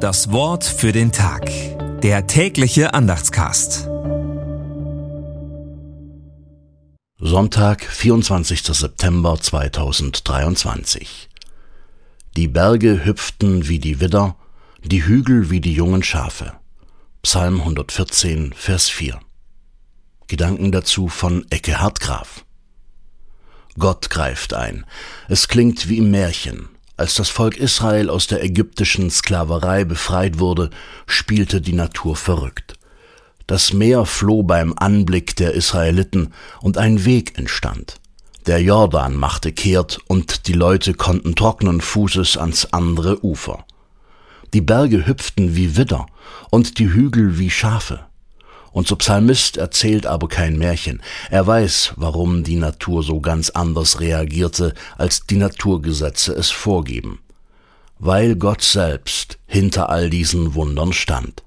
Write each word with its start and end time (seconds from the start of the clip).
Das 0.00 0.32
Wort 0.32 0.64
für 0.64 0.92
den 0.92 1.12
Tag. 1.12 1.50
Der 2.00 2.26
tägliche 2.26 2.94
Andachtscast. 2.94 3.86
Sonntag, 7.18 7.84
24. 7.84 8.62
September 8.62 9.38
2023. 9.38 11.28
Die 12.34 12.48
Berge 12.48 13.04
hüpften 13.04 13.68
wie 13.68 13.78
die 13.78 14.00
Widder, 14.00 14.36
die 14.82 15.04
Hügel 15.04 15.50
wie 15.50 15.60
die 15.60 15.74
jungen 15.74 16.02
Schafe. 16.02 16.54
Psalm 17.20 17.60
114, 17.60 18.54
Vers 18.54 18.88
4. 18.88 19.20
Gedanken 20.28 20.72
dazu 20.72 21.08
von 21.08 21.44
Ecke 21.50 21.78
Hartgraf. 21.78 22.46
Gott 23.78 24.08
greift 24.08 24.54
ein. 24.54 24.86
Es 25.28 25.46
klingt 25.46 25.90
wie 25.90 25.98
im 25.98 26.10
Märchen. 26.10 26.70
Als 27.00 27.14
das 27.14 27.30
Volk 27.30 27.56
Israel 27.56 28.10
aus 28.10 28.26
der 28.26 28.44
ägyptischen 28.44 29.08
Sklaverei 29.08 29.84
befreit 29.84 30.38
wurde, 30.38 30.68
spielte 31.06 31.62
die 31.62 31.72
Natur 31.72 32.14
verrückt. 32.14 32.74
Das 33.46 33.72
Meer 33.72 34.04
floh 34.04 34.42
beim 34.42 34.74
Anblick 34.76 35.34
der 35.34 35.54
Israeliten 35.54 36.34
und 36.60 36.76
ein 36.76 37.06
Weg 37.06 37.38
entstand. 37.38 37.94
Der 38.44 38.60
Jordan 38.60 39.16
machte 39.16 39.50
kehrt 39.50 39.98
und 40.08 40.46
die 40.46 40.52
Leute 40.52 40.92
konnten 40.92 41.34
trockenen 41.34 41.80
Fußes 41.80 42.36
ans 42.36 42.66
andere 42.66 43.24
Ufer. 43.24 43.64
Die 44.52 44.60
Berge 44.60 45.06
hüpften 45.06 45.56
wie 45.56 45.78
Widder 45.78 46.04
und 46.50 46.78
die 46.78 46.90
Hügel 46.92 47.38
wie 47.38 47.48
Schafe. 47.48 48.09
Unser 48.72 48.96
Psalmist 48.96 49.56
erzählt 49.56 50.06
aber 50.06 50.28
kein 50.28 50.56
Märchen. 50.56 51.02
Er 51.30 51.46
weiß, 51.46 51.94
warum 51.96 52.44
die 52.44 52.56
Natur 52.56 53.02
so 53.02 53.20
ganz 53.20 53.50
anders 53.50 54.00
reagierte, 54.00 54.74
als 54.96 55.26
die 55.26 55.36
Naturgesetze 55.36 56.32
es 56.32 56.50
vorgeben. 56.50 57.20
Weil 57.98 58.36
Gott 58.36 58.62
selbst 58.62 59.38
hinter 59.46 59.90
all 59.90 60.08
diesen 60.08 60.54
Wundern 60.54 60.92
stand. 60.92 61.42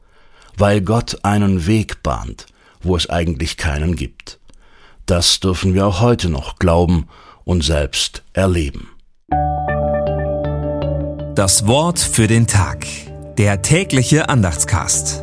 Weil 0.57 0.81
Gott 0.81 1.19
einen 1.23 1.65
Weg 1.65 2.03
bahnt, 2.03 2.45
wo 2.81 2.95
es 2.95 3.09
eigentlich 3.09 3.57
keinen 3.57 3.95
gibt. 3.95 4.39
Das 5.05 5.39
dürfen 5.39 5.73
wir 5.73 5.87
auch 5.87 6.01
heute 6.01 6.29
noch 6.29 6.59
glauben 6.59 7.07
und 7.43 7.63
selbst 7.63 8.23
erleben. 8.33 8.89
Das 11.35 11.65
Wort 11.65 11.99
für 11.99 12.27
den 12.27 12.45
Tag. 12.45 12.85
Der 13.37 13.63
tägliche 13.63 14.29
Andachtscast. 14.29 15.22